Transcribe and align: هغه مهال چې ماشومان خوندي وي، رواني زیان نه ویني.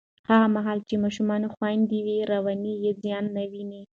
هغه 0.29 0.47
مهال 0.55 0.79
چې 0.87 0.95
ماشومان 1.03 1.41
خوندي 1.53 1.99
وي، 2.05 2.17
رواني 2.33 2.73
زیان 3.01 3.25
نه 3.35 3.43
ویني. 3.51 3.81